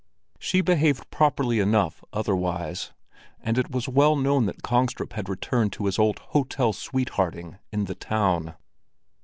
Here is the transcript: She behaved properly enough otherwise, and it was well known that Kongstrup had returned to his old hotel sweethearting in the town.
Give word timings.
She 0.39 0.61
behaved 0.61 1.11
properly 1.11 1.59
enough 1.59 2.03
otherwise, 2.11 2.91
and 3.39 3.55
it 3.59 3.69
was 3.69 3.87
well 3.87 4.15
known 4.15 4.47
that 4.47 4.63
Kongstrup 4.63 5.13
had 5.13 5.29
returned 5.29 5.73
to 5.73 5.85
his 5.85 5.99
old 5.99 6.17
hotel 6.33 6.73
sweethearting 6.73 7.59
in 7.71 7.85
the 7.85 7.93
town. 7.93 8.55